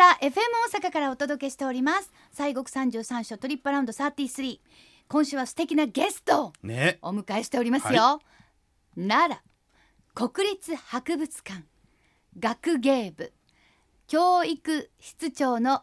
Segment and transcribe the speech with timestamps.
[0.00, 0.32] さあ FM
[0.72, 2.10] 大阪からお届けしております。
[2.32, 4.58] 西国三十三所トリップアラウンド33
[5.08, 6.98] 今週は素敵なゲストをね。
[7.02, 8.20] お迎えしておりますよ、は
[8.96, 9.36] 奈良
[10.14, 11.64] 国立博物館
[12.38, 13.30] 学芸部
[14.06, 15.82] 教育室長の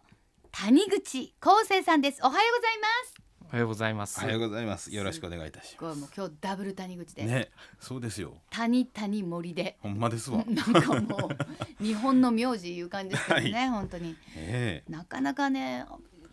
[0.51, 2.19] 谷口康生さんです。
[2.23, 2.87] おはようございま
[3.21, 4.19] すおはようございます。
[4.21, 4.93] おはようございます。
[4.93, 8.33] よろしくお願いいたしまこれもう今日ダブル谷口です、すねそうですよ。
[8.49, 9.77] 谷谷森で。
[9.79, 10.43] ほんまですわ。
[10.49, 11.29] なんかも
[11.79, 14.17] う日本の名字いう感じですけどね、本当に。
[14.35, 15.85] えなかなかね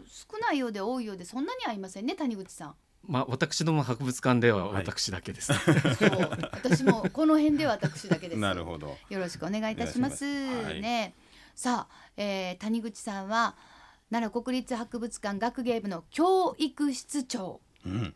[0.07, 2.75] 少ないようで多いようでそんなに合いませんね谷口さん。
[3.07, 5.53] まあ私ども博物館では私だけです。
[5.95, 6.39] そう。
[6.51, 8.41] 私もこの辺では私だけです。
[8.41, 8.99] なるほど。
[9.09, 10.25] よろしくお願いいたします。
[10.25, 10.81] はい。
[10.81, 11.15] ね。
[11.55, 13.55] さあ、えー谷口さんは
[14.11, 18.15] 奈良国立博物館学芸部の教育室長うん。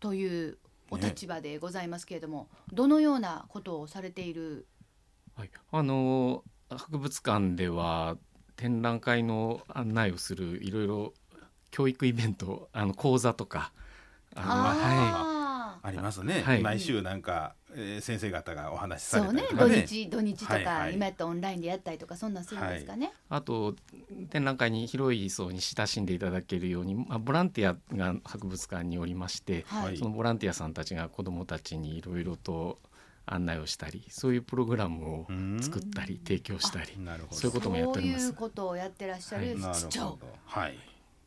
[0.00, 0.58] という
[0.90, 4.66] お立場でございますけれども、どのようなことをされている？
[5.34, 8.16] はい、あの博物館では
[8.56, 11.14] 展覧会の案内をするいろいろ
[11.70, 13.72] 教育イベントあの講座とか
[14.36, 16.62] あのはあーありますね、はい。
[16.62, 19.86] 毎週なんか、えー先生方がお話しさそうねれたりとか土ね。
[19.86, 20.94] 日土日とか、はいはい。
[20.94, 23.74] 今やったらオンラインでやったりとかそんなんするんですかね、い、あと
[24.30, 29.84] 展覧会に広い層に親しんでいただけるように、まあ、ボランティアが博物館におりまして、はい。
[29.84, 32.78] はいそのボランティアさんたちが子どもたちにいろいろと
[33.26, 37.40] 案内をしたりそういうプログラムをうん作ったり提供したりなるほど。
[37.40, 38.20] そういうこともやっております。
[38.20, 40.78] そういうことをやってらっしゃる室長、はい。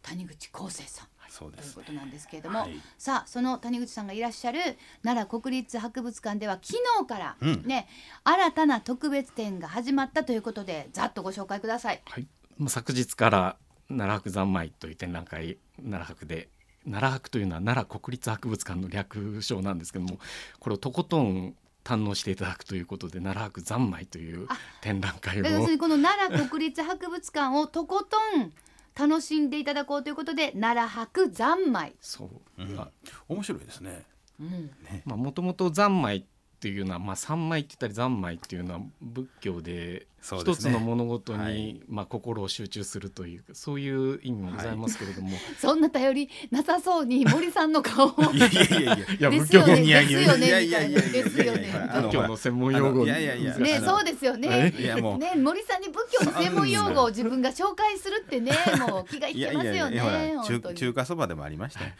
[0.03, 1.67] 谷口康生さんそうです。
[1.67, 2.81] ねということなんですけれども、はい。
[2.97, 4.59] さあその谷口さんがいらっしゃる
[5.03, 7.63] 奈良国立博物館では昨日からうん。
[7.65, 7.87] ね、
[8.23, 12.01] 新たな特別展が始まったということでざっとご紹介ください。
[12.05, 13.57] はい、まあ昨日から
[13.89, 16.49] 奈良博三昧という展覧会奈良博で
[16.85, 20.19] 奈良博というのは奈良国立博物館の略称なんですけども
[20.59, 25.45] これをとことん堪能していただくということで奈良博三昧というあ展覧会を。
[25.45, 28.51] 要するにこの奈良国立博物館をとことん
[28.97, 31.93] 楽しんでいただこうということで奈良博三昧。
[32.01, 32.25] そ
[32.57, 32.63] う。
[32.63, 32.75] うん。
[32.75, 32.89] ま
[33.27, 34.03] 面白いですね。
[34.39, 34.71] うん。
[35.11, 36.23] あもともと三昧っ
[36.59, 40.41] ていうのは、まあ、三昧って言ったり三昧っていうのは仏教でね。
[40.41, 41.81] 一つの物事に、はい。
[41.87, 45.29] まあ、心を集中するというそういう意味もございますけれども、
[45.59, 48.95] そんな頼りなさそうに森さんの顔を いやいやいやいや。
[48.95, 49.83] い やですよね。
[49.83, 50.47] いやいやいやですよね。
[50.47, 51.87] いやいやいやいやいやですよね。
[51.89, 53.05] あの仏教の専門用語。
[53.05, 54.71] いやいやいやねそうですよね。
[54.71, 58.51] ね森さんに仏教の専門用語を自分が紹介するってね
[58.87, 61.83] もう気がいいやいけますよやいやほらね中華そばでもありました。
[61.83, 61.91] よ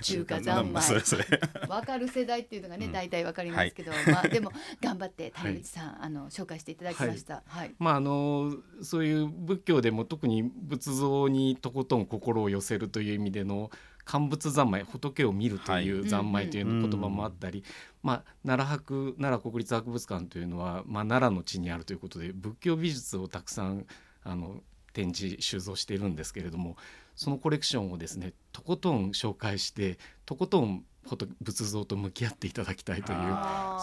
[0.00, 2.92] 中華まあ三昧わかる世代っていうのがね、うん。
[2.92, 7.42] 大体わかりますけど、まあでも頑張って谷口さん、あの紹介していただきました。
[7.52, 7.74] はい。
[7.78, 13.70] まああのそういう仏教でも特に仏像にとことん心を寄せるという意味での
[14.06, 17.62] 乾仏三昧仏を見るという三昧という言葉もあったり、
[18.02, 23.86] まあ、奈良博奈良国立博物館というのは、まあ、奈良の地にあるということで仏教美術をたくさん
[24.24, 24.62] あの
[24.94, 26.76] 展示収蔵しているんですけれども
[27.14, 33.18] そのコレクションをですねとことん紹介してとことん仏仏像と向き合っていただきたいという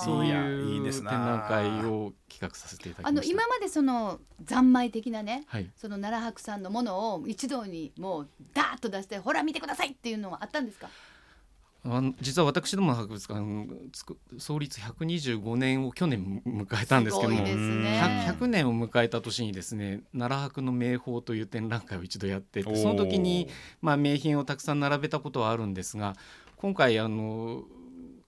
[0.03, 3.33] そういうです展な覧会を企画させていただきあのました。
[3.33, 10.89] 今までその三昧的なね、はいその奈良博さんのものを一堂にもうダーッと出して、ほら見てくださいっていうのはあったんですか？
[11.85, 13.41] あの実は私どもの博物館
[13.93, 17.53] つく創立125年を去年迎えたんですけどもね。
[18.27, 23.47] 100, 100年を迎えた年にですね奈良博の名宝という展覧会を一度やってその時に、
[23.81, 26.17] まあ、名品をたくさん並べたことはあるんですが
[26.59, 27.63] 今回あの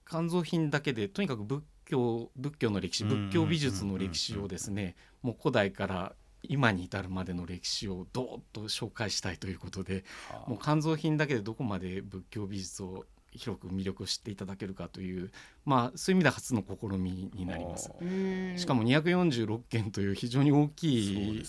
[0.08, 6.12] 肝臓品だけでとにかく仏教仏教の歴史仏教美術の歴史をですねもう古代から
[6.42, 10.50] 今に至るまでの歴史をどーっと紹介したいということではあ。
[10.50, 15.30] もう肝臓品だけでどこまで仏教美術を広く魅力を知っていただけるかという、
[15.66, 17.90] まあ、そういう意味では初の試みになります。
[18.56, 21.44] しかも246件という非常に大きい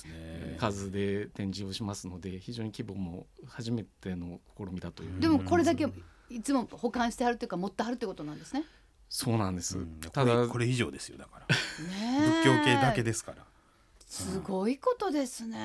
[0.59, 5.19] 数で展示をしますので非常に規模も初めての試みだという。
[5.21, 5.87] でもこれだけ
[6.33, 8.63] いつも保管してあるというか持ってあるってことなんですね。
[9.09, 13.43] そうなんです、うんただこれこれ以上ですよだから仏教系だけですから
[14.07, 15.57] すごいことですね。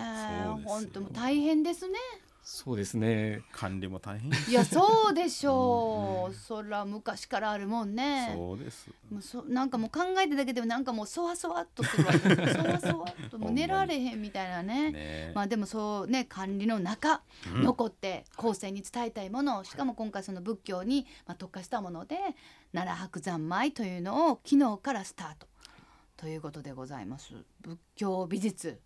[0.65, 1.99] 本当もう大変ですね。
[2.43, 6.31] そうですね管理も大変いやそうでしょう。
[6.31, 8.33] うんそら昔からあるもんね。
[8.35, 12.19] そうですもうそなんかもう考えただけでもなんかもうそわそわっとするわけ。
[12.53, 13.15] そわそわ
[13.49, 14.93] っともう寝られへんみたいなね。
[14.93, 15.33] ね。
[15.35, 17.23] まあでもそうね管理の中、
[17.55, 17.63] うん。
[17.63, 22.17] 残って後世に伝えたいものしかも今回その仏教にまあ特化したもので
[22.73, 25.47] 奈良博三昧というのを昨日からスタート。
[26.17, 27.33] ということでございます。
[27.63, 28.81] 仏教美術、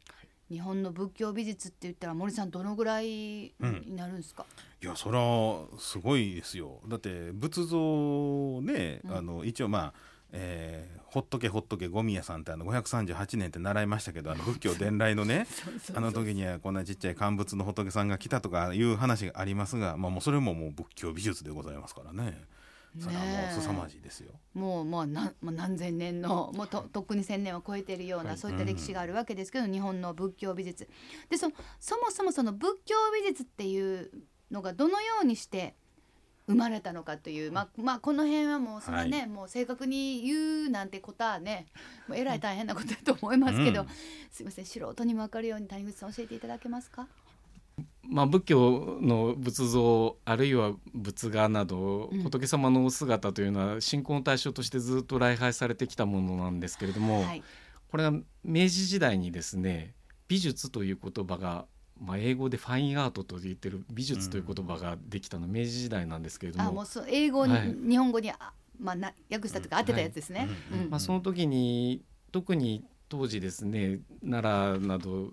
[0.51, 3.55] 日本の仏教美術って言ったら森さんどのぐらいに
[3.97, 4.45] なるんですか、
[4.83, 6.81] いやそれはすごいですよ。
[6.87, 9.17] だって仏像ね、うん。
[9.17, 9.95] あの一応まあ
[10.33, 15.47] えーほっとけほっとけゴミ屋さんってあの538年って習いましたけどあの仏教伝来のね
[15.95, 22.43] あの時にはこんなちっちゃい乾物の仏さんが来たとかいう話がありますが、まあ、もうそれももう仏教美術でございますからね。
[22.99, 24.33] それはもう凄まじいですよ。
[24.55, 28.39] もうもう何もう何千年のもうととっくに千年を超えているような、はい。
[28.39, 30.89] そういった歴史があるわけですけど、日本の仏教美術。
[31.29, 34.11] でそそもそもその仏教美術っていう
[34.51, 35.75] のがどのようにして
[36.53, 39.29] 生まれたのかという、まあまあこの辺はもうそんなね、はい。
[39.29, 41.67] もう正確に言うなんてことはね
[42.09, 43.89] もうえらい大変なことだと思いますけど、うん。
[44.31, 47.09] すいません素人にも分かるように谷口さん教えていただけますか？
[48.05, 52.23] まあ、仏教の仏像あるいは仏画など、うん。
[52.23, 57.43] 仏様のお姿というのは信仰の対象としてずっと礼拝されてきたものなんですけれども、はい、
[57.89, 58.13] これは
[58.45, 59.95] 明治時代にですね
[60.29, 61.67] 美術という言葉が、
[62.05, 67.75] まあ、英語でファインアートと言ってる美術という言葉ができたのは明治時代なんですけれども、あもうそう英語に、はい。
[67.89, 70.49] 日本語にあまあな訳したとか当てたやつですね。
[70.73, 70.91] うんうん。
[70.91, 72.03] まあ、その時に
[72.33, 75.29] 特に当時ですね奈良など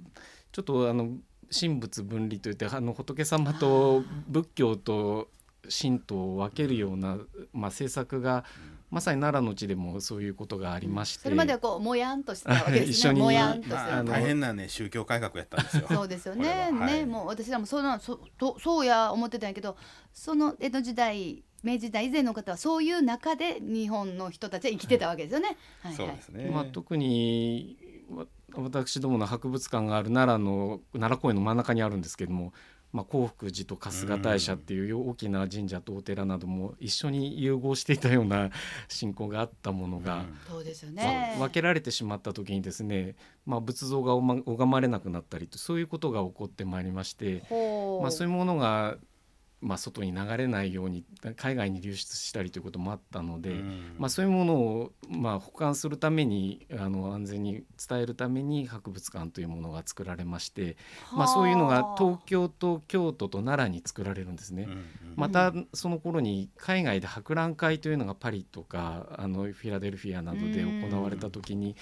[0.52, 1.14] ちょっとあの
[1.52, 5.30] 神仏分離といってあの仏様と仏教と
[5.70, 7.18] 神道を分けるような、
[7.54, 8.44] まあ、政策が
[8.90, 12.90] まさに奈良の地でもそういうことがありまして、それまではこうもやんとしてたわけですね。
[12.92, 15.88] 一緒にもやんとしてたまあ、大変なね宗教改革やったんですよ。
[15.88, 16.50] そうですよね。
[16.50, 19.78] ははいねもう私らもそうなそとそうや思ってたんやけど、
[20.14, 25.58] その江戸時代明治時代以前の方はそういう中で日本の人たちは生きてたわけですよね。
[25.96, 26.50] そうですね。
[26.50, 27.78] まあ、特に
[28.10, 32.54] わ私どもの博物館がある奈良の奈良公園の真ん中にあるんですけども、
[32.92, 38.50] まあ、興福寺と春日大社っていう大きな神社とお寺なども一緒に融合していたような
[38.88, 41.36] 信仰があったものが、そうですよわね。
[41.38, 43.16] 分けられてしまった時にですね、
[43.46, 47.44] まあ、仏像がおま拝まれなくなったりとそういうことが起こってまいりまして。
[48.02, 48.98] まあ、そういうものが、
[49.62, 51.04] まあ、外に流れないように
[51.36, 53.52] 海外に流出したりということもあったので。
[53.52, 60.78] うんまあ、そういうものを、まあ、保管するためにあの安全に伝えるために博物館というものが作られまして、
[61.14, 64.64] まあ、そういうのが東京と京都と奈良に作られるんですね。
[64.64, 64.86] うんうん
[65.16, 71.76] またその頃に海外で博覧会というのがパリとかあのフィラデルフィアなどで行われた時に、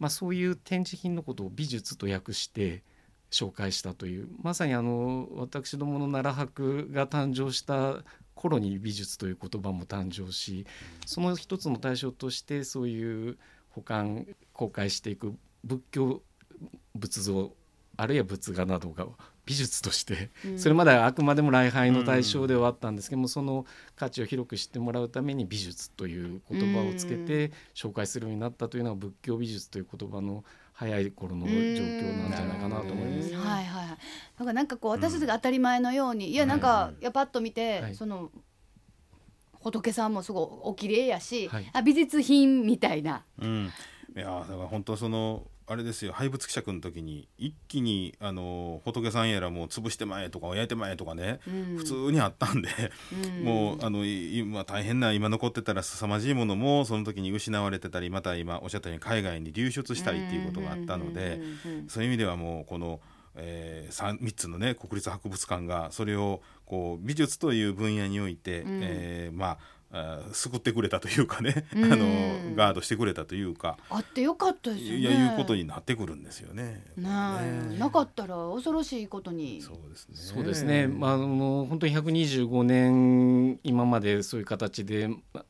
[0.00, 2.82] まあ、そういう展示品のことを美術と訳して
[3.32, 10.66] 紹介したというまさにあの私どもの奈良博が誕生した頃に美術という言葉も誕生し
[11.06, 13.38] その一つの対象としてそういう
[13.70, 15.34] 保管公開していく
[15.64, 16.22] 仏教
[16.94, 17.52] 仏像
[17.96, 19.06] あるいは仏画などが
[19.44, 20.58] 美術としてうん。
[20.58, 33.32] それまではあくまでも礼拝の対象ではあったんですけども、その価値を広く知ってもらうために美術という言葉をつけて紹介するようになったというのは仏教美術という言葉の早い頃の状況なんじゃないかなと思います。
[33.32, 33.40] うん。
[33.40, 33.96] はいはいはい。
[33.96, 37.94] だからなんかこう私たちが当たり前のように、いやなんかいやパッと見て、はい。
[37.94, 38.30] その
[39.60, 41.70] 仏さんもすごいお綺麗やし、はい。
[41.72, 43.24] あ美術品みたいな。
[43.38, 43.70] うん、
[44.16, 51.76] いやだから本当そのあれですよ廃仏希釈の時に一気にあの仏さんやらもう潰してまえとか焼いてまえとかね、うん。
[51.78, 52.68] 普通にあったんで、
[53.12, 53.44] うん。
[53.44, 61.40] もうあのい今大変な今残ってたら凄まじいものもその時に失われてたりまた今おっしゃったように海外に流出したりっていうことがあったので、
[61.88, 63.00] そういう意味ではもうこの、
[63.34, 68.80] えー、3, 3つのね国立博物館がそれをこう美術という分野において、うん。
[68.82, 69.58] えーまあ
[70.32, 72.06] 救ってくれたというかね、うんあの
[72.56, 74.96] ガードしてくれたというか、あってよかったですよね。
[74.98, 76.82] いやいうことになってくるんですよね。
[76.96, 77.08] ね
[77.74, 79.60] えなかったら恐ろしいことに。
[79.60, 80.16] そうですね。
[80.16, 85.44] そうですね、まあ、あの本当に125年今までそういう形で、ま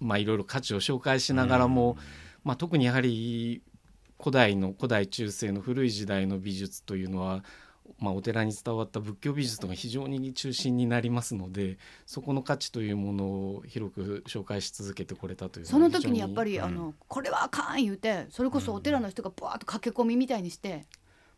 [0.00, 1.98] まあ、いろいろ価値を紹介しながらも、
[2.44, 3.62] まあ、特にやはり
[4.18, 7.44] 古代の古代中世の古い時代の美術というのは、
[7.98, 20.86] まあ、お寺に伝わった仏教美術とが非常に中心になりますのでそこの価値というものを広く紹介し続けてこれたというその時にやっぱり、うんあのこれはあかん言うてそれこそお寺の人がバーッと駆け込みみたいにして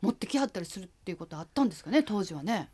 [0.00, 2.68] 持ってきはったりするっていうことあったんですかね当時はね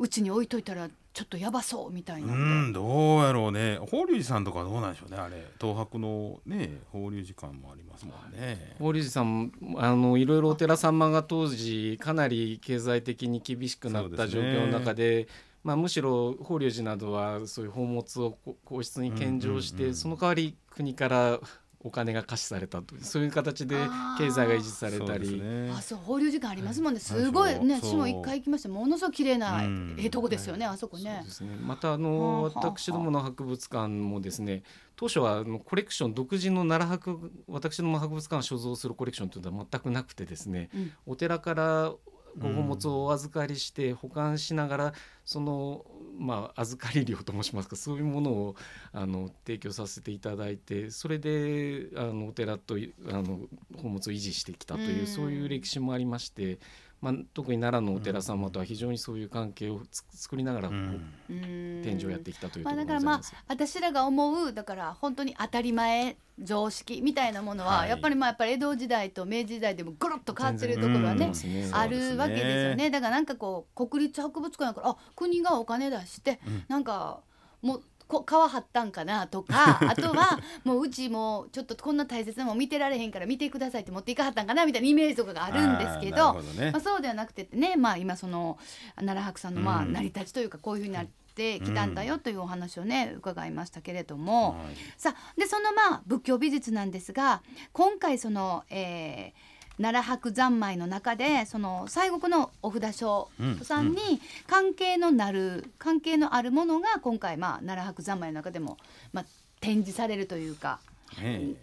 [0.00, 3.76] うちに置いといたらちょっとやばそうみたいなうんんどうやろうね。
[3.78, 5.46] 法隆寺さんとかどうなんでしょうねあれ。
[5.60, 8.76] 東博のね法隆寺館もありますもんね。
[8.78, 15.28] 法隆寺さんあのいろいろお寺様が当時かなり経済的に厳しくなった状況の中で
[15.62, 19.94] まあ、むしろ法隆寺などはそういう宝物をこ皇室に献上して、うんうんうん。
[19.94, 21.40] その代わり国から
[21.82, 23.74] お金が貸しされたというそういう形で
[24.18, 25.40] 経済が維持されたそうですり。
[25.40, 25.70] ね。
[25.70, 28.68] あそう放流時間ありますもんね、はいすごいね私も一回行きました。
[28.68, 29.96] ものすごく綺麗なうん。
[29.98, 34.62] ええとこですよね、あそこそうねですね、またあの私どもの博物館もですね
[34.96, 40.92] 当初はあのコレクション独自の奈良博私どもの博物館が所蔵するコレクションというのは全くなくてですね、うん。
[41.06, 41.92] お寺から
[42.38, 44.92] ご宝物をお預かりして保管しながら
[45.24, 45.84] その
[46.20, 48.56] まあ、預かり料と申しますかそういうものを
[48.92, 52.78] あの提供させていただいてそれであのお寺とあ
[53.12, 53.40] の
[53.72, 56.58] 宝物を維持してきたという、うん、そういう歴史もありまして。
[57.00, 59.80] まあ、特に奈良のお寺様とは非常にそういう関係を
[60.10, 71.32] 作りながらこう、展示をやってきたというところだからまあ私らが思うだから本当に当たり前常識みたいなものは、はい、やっぱりまあやっぱり江戸時代と明治時代でもぐるっと変わってるところはね、
[71.72, 72.90] あるわけですよね。
[72.90, 77.20] だからなんかこう国立博物館やからあ国がお金出して、うん、なんか
[77.62, 88.58] もうこ皮張ったんかなとか あとはもううちもちょっとこんな大切なもん見てられへんから見てくださいって持っていかはったんかなみたいなイメージとかがあるんですけど、ね、まあ、そうではなくてね、まあ、今その
[88.96, 91.20] 奈良博さんのまあ成り立ちというかこういうふうになって。
[91.36, 99.49] きたんだよというお話をね伺いましたけれども、はい、さあでそのまあ仏教美術なんですが今回その、えー、
[99.80, 103.30] 奈良博三昧の中でその西国のお札書
[103.62, 108.76] さんに関係のなる、関係のあるものが今回まあ奈良博三昧の中でも
[109.12, 109.24] まあ
[109.60, 110.80] 展示されるというか、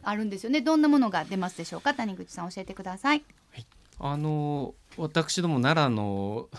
[0.03, 0.62] あるんですよね。
[0.62, 1.93] どんなものが出ますでしょうか？
[1.93, 3.24] 谷口さん教えてください。
[3.51, 3.65] はい、
[4.00, 6.50] あの私ども奈良の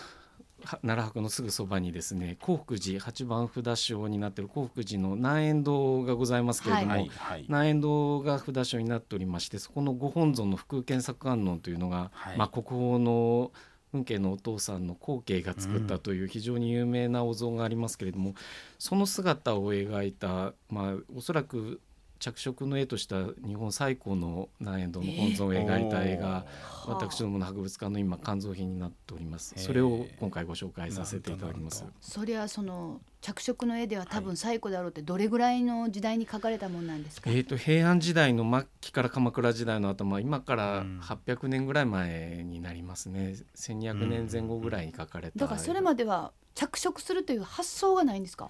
[0.81, 7.09] 奈良博のすぐそばにですね興福寺八番札所になっている興福寺の南円堂がございますけれども、はい。
[7.15, 13.51] はい、南円堂が札所になっておりましてそこのご本尊の福建作観音というのが、はい、まあ、国宝の
[13.91, 18.35] 運慶のお父さんの後継が作ったという非常に有名なお像がありますけれども、うん、
[18.77, 21.81] その姿を描いた、まあ、おそらく
[22.19, 26.45] 着色の絵とした日本最古の南円堂の本尊を描いた絵が、
[26.85, 43.35] えー、私どもの博物館の今肝臓品になっております、それを今回ご紹介させていただきます、それはその着色の絵では多分最古だろうってどれぐらいの時代に描かれたものなんですか、えーと、平安時代の末期から鎌倉時代の頭今から800年ぐらい前になりますね。
[43.55, 48.49] 1200年前後ぐらいに描かれた、だからそれまでは着色するという発想がないんですか？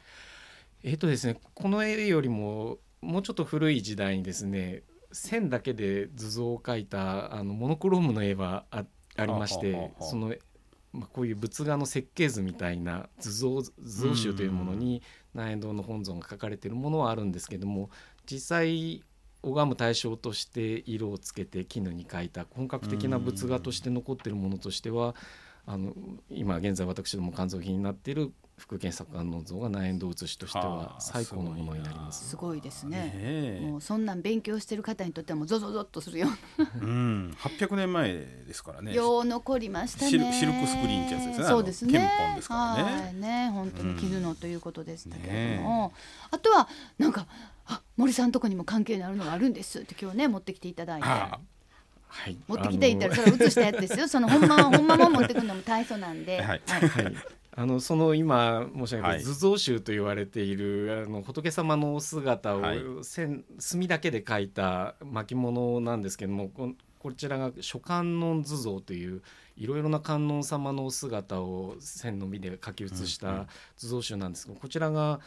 [0.84, 8.86] えーとですね、この絵よりももうちょっと古い時代にですね線だけで図像を描いたあのモノクロームの絵はあ
[9.18, 10.34] ありましてその、
[10.94, 15.02] まあ、こういう仏画の設計図みたいな図像図像集というものに
[15.34, 17.90] 南円堂の本尊が書かれているものはあるんですけども
[18.30, 19.04] 実際
[19.42, 25.16] 拝む対象として色をつけて絹に描いた本格的な仏画として残っているものとしては
[25.66, 25.94] あの
[26.30, 32.30] 今現在私ども肝臓品になっている福建作観音像が南円堂写しとしては最高のものになります。
[32.30, 33.60] すごいですね。
[33.62, 36.70] もうそんなん勉強してる方にとってはもうゾゾゾッとするような。
[36.82, 38.14] うん、800年前
[38.48, 38.94] ですからね。
[38.94, 40.12] よう残りましたね。
[40.12, 41.46] シルシルクスクリーンってやつですね。
[41.48, 41.94] そうですね。
[41.94, 42.84] 憲法ですからね。
[42.84, 45.94] はいね、本当に傷のということでしたけれども、
[46.30, 47.28] あとはなんか
[47.66, 51.08] あ森さんとこにも関係のあるのがあるんですって今日ね持ってきていただいて。
[52.12, 54.08] はい、持ってきていたらそれを写したやつですよ。
[54.08, 56.42] そのほんまほんまも持ってくるのも大層なんで。
[56.42, 56.62] はい。
[56.66, 62.64] はいあのその今申し上げた図像集と言われている、あの仏様のお姿を
[63.04, 69.22] 線、墨だけで描いた巻物なんですけどもここちらが諸観音図像という
[69.58, 75.20] いろいろな観音様のお姿を線のみで描き写した図像集なんですけど、こちらが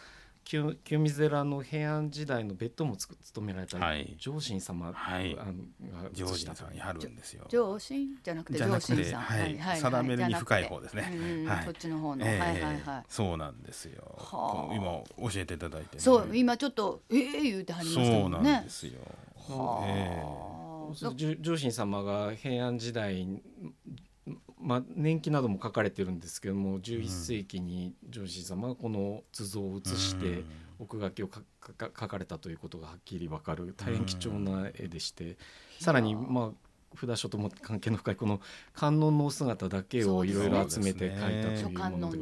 [0.44, 3.78] 清清水寺の平安時代の別途も務められた
[4.18, 7.46] 上神様、はい、あの上神さんにあるんですよ。
[7.48, 8.08] 上神？
[8.22, 11.44] じゃなくて上神さん、はい、はい、定めるに深い方ですね。
[11.46, 12.80] はい、そっちの方の、えー、はいはい。
[12.80, 13.04] はい。
[13.08, 14.18] そうなんですよ。
[14.74, 14.82] 今
[15.30, 18.20] 教えていただいて、ね、そう今ちょっとええー、言うてはりましたね。
[18.20, 18.92] そうなんですよ。
[19.48, 23.26] はあ、えー、上神様が平安時代
[24.62, 30.44] まあ、年季なども書かれてるんですけども11世紀に上司様がこの図像を写して
[30.78, 35.36] 奥書きを書かれたということがはっきり分かる大変貴重な絵でして
[35.80, 36.50] さらにまあ
[36.94, 38.40] 札所とも関係の深いこの
[38.74, 42.18] 観音のお姿だけをいろいろ集めて描いたというもので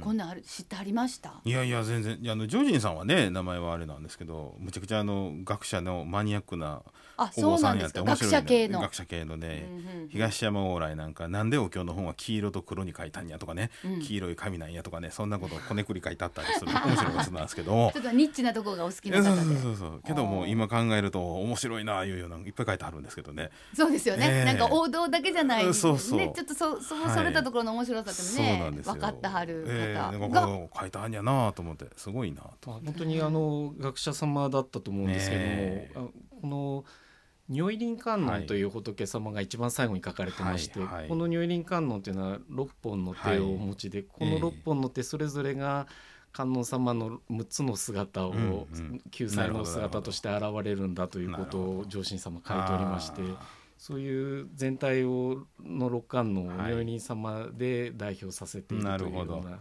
[0.00, 1.42] こんなある知ってありました？
[1.44, 2.18] いやいや全然。
[2.18, 6.80] いやあのジョージンさんはね名前はあれなんですけどむちゃくちゃあの学者のマニアックな
[7.16, 8.80] お坊さんやって面白い、ね、学者系の。
[8.80, 17.90] 学者系のね、うんうん、東山往来なんかなんでお経の本は黄色と黒に書いたんやとかね、うん、黄色い紙なんやとかねそんなことをこねくり書いてあったりする 面白いことなんですけど。
[17.92, 19.42] ちょっとニッチなところがお好きな方で。
[19.42, 23.50] そうそうそうけども今考えると面白いなあいうようないっぱい書いてあるんですけどね。
[23.74, 31.84] そうですよね、えー、なんか王道だけじゃない、そうそうね、ちょっとそそうされたところの面白さってね、はい、分かってはる方が、えー、が書いたんやなと思って。
[31.96, 35.90] すごいなと本当にあの学者様だったと思うんですけども、ね、
[36.40, 36.84] この
[37.48, 40.96] 如意輪観音という仏様が一番最後に書かれてまして、はいはい。
[41.00, 45.86] はい、この如意輪観音というのは6本の手をお持ちで、はい、この6本の手それぞれが
[46.32, 48.34] 観音様の6つの姿を
[49.10, 53.22] 救済の姿として現れるんだということを上神様書いておりまして。
[53.76, 59.60] そういう全体をの六冠の如意輪様で代表させているというような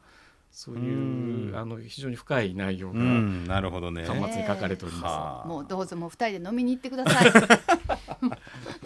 [0.54, 1.56] そういううん。
[1.58, 4.06] あの非常に深い内容がうんなるほどね。
[4.06, 5.04] 端末に書かれております。
[5.06, 5.48] はあ。
[5.48, 7.32] もうどうぞもう二人で飲みに行ってください。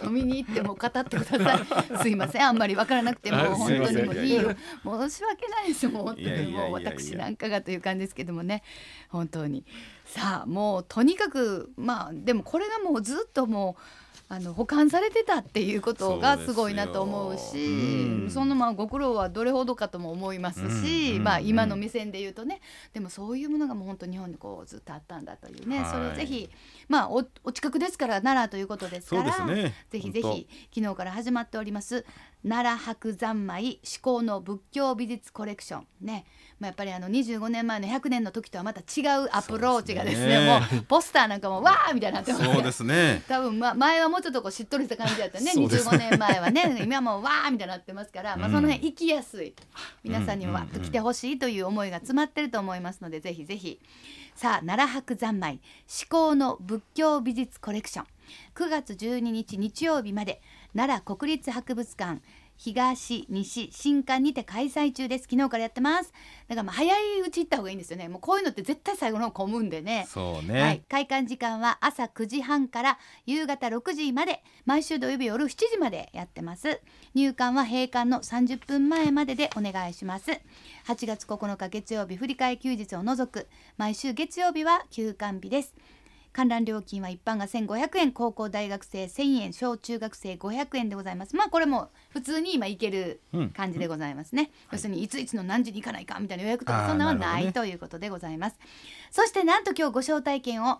[0.02, 1.98] 飲みに行ってもう語ってください。
[1.98, 2.42] すいません。
[2.42, 4.54] あんまりわからなくても本当にもういいよ。
[4.82, 5.86] 申し訳ないです。
[5.88, 8.62] もう本当にもう私なんかがという感じですけどもね。
[9.10, 9.66] 本当に。
[10.06, 18.30] さあもうとにかくまあでもこれがもうずっともうあの保管されてたっていうことがすごいなと思うしうん。
[18.30, 21.24] そのまあご苦労はどれほどかとも思いますし、うん。
[21.24, 22.60] まあうん今の目線で言うとね
[22.92, 25.90] でもそういうものがもう本当日本でこうずっとあったんだというね、はい。
[25.90, 26.50] それをぜひ
[26.88, 29.74] まあおお近くですから奈良ということですからね。
[29.88, 32.04] ぜひぜひ昨日から始まっております
[32.46, 35.86] 奈良白山舞至高の仏教美術コレクション。
[36.02, 36.26] ね、
[36.60, 40.46] まあ、やっぱりあの25年前の100年の時とはまた違うアプローチがですねね。
[40.46, 42.54] もうポスターなんかもわーみたいになってますね。
[42.54, 43.22] そうですね。
[43.28, 45.52] 多分ま前はもうちょっとこうしっとりした感じだったね。
[45.52, 46.80] そうです25年前はね。
[46.82, 49.54] 今はもうわーみたいになってますから、まあ、うんその辺行きやすい。
[50.04, 53.80] 皆さんにもうんわっと来てほしいという思いが詰まってると思いますのでぜひぜひ。
[54.34, 58.06] さあ奈良白山舞至高の仏教美術コレクション。
[58.54, 60.42] 9月12日日曜日まで
[60.76, 62.20] 奈良国立博物館
[62.58, 65.28] 東西新館にて開催中です。
[65.30, 66.12] 昨日からやってます。
[66.48, 68.08] だからまあ早いうち行った方がいいんですよね。
[68.08, 70.06] もうこういうのって絶対最後の方混むんでね。
[70.08, 74.42] そうね、はい、開館時間は朝9時半から夕方6時まで。
[74.66, 76.80] 毎週土曜日夜7時までやってます。
[77.14, 80.32] 入館は閉館の30分前まででお願いします。
[80.86, 83.48] 8月9日月曜日振り替え休日を除く。
[83.76, 85.74] 毎週月曜日は休館日です
[86.32, 91.34] 観覧料金は一般が1500円高校大学生1000円小中学生500円でございます。
[91.34, 93.50] まあこれも普通に今行けるうん。
[93.50, 95.08] 感じでございますね、要するにい。
[95.08, 98.56] ついつの何時に行かないかみたいな予約とかそんなのはないということでございます。
[99.10, 100.78] そしてなんと今日ご招待券を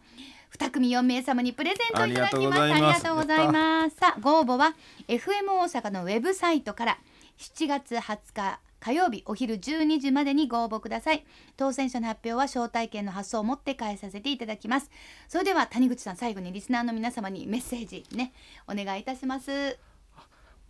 [0.59, 2.61] 2組4名様にプレゼントいただきました。
[2.61, 3.97] あありりがとうございます。
[3.97, 4.75] さあご応募は
[5.09, 6.99] FM 大阪のウェブサイトから。
[7.39, 11.25] 7月20日火曜日お昼12時までにご応募ください。
[11.57, 14.91] 当選者の発表は招待券の発送をもって返させていただきます。
[15.29, 18.33] それでは谷口さん最後にリスナーの皆様にメッセージね
[18.67, 19.79] お願いいたします。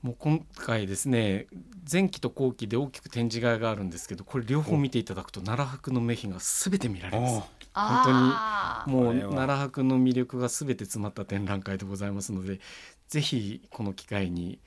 [0.02, 1.48] もう今回ですね
[1.90, 7.42] 前期と後期で大きく展示会があるんですけどこれ両方見ていただくと奈良博の目碑が全て見られます。
[7.75, 12.60] 本当にもう奈良博の魅力が全て詰まった展覧会でございますので
[13.08, 14.58] ぜひこの機会に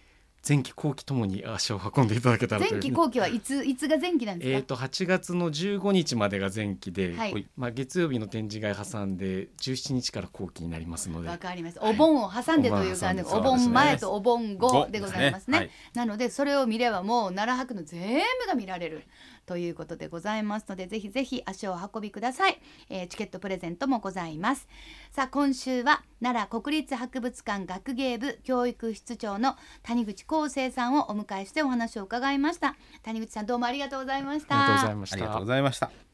[0.48, 7.48] 前期後期ともに足を運んでいただけたらという前期後期はいついつが前期なんですか、えー、と8月の15日までが前期で、はい。
[7.56, 11.30] まあ、月曜日の展示会挟んで17日から後期になりますので。
[11.30, 11.78] わかります。
[11.80, 15.58] お盆を挟んでという感じで、おお盆前とお盆後でございますね。
[15.58, 15.70] はい。
[15.94, 19.04] なのでそれを見ればもう奈良博の全部が見られる
[19.46, 22.60] ということでございますので、ぜひぜひ足をお運びください。
[22.90, 24.68] えーチケットプレゼントもございます。
[25.12, 32.76] さあ今週は奈良国立博物館学芸部教育室長の谷口康生さんをお迎えしてお話を伺いました。
[33.04, 34.56] 谷口さんどうもありがとうございました。
[34.56, 36.11] ありがとうございましたありがとうございました